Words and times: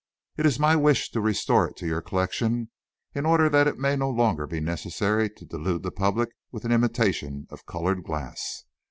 It 0.35 0.47
is 0.47 0.57
my 0.57 0.75
wish 0.75 1.11
to 1.11 1.21
restore 1.21 1.69
it 1.69 1.75
to 1.77 1.85
your 1.85 2.01
collection, 2.01 2.71
in 3.13 3.23
order 3.23 3.49
that 3.49 3.67
it 3.67 3.77
may 3.77 3.95
no 3.95 4.09
longer 4.09 4.47
be 4.47 4.59
necessary 4.59 5.29
to 5.29 5.45
delude 5.45 5.83
the 5.83 5.91
public 5.91 6.29
with 6.51 6.65
an 6.65 6.71
imitation 6.71 7.45
of 7.51 7.67
coloured 7.67 8.03
glass. 8.03 8.63